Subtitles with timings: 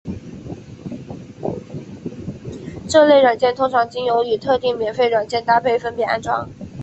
[2.89, 6.49] 这类软件通常经由与特定免费软件搭配分别安装。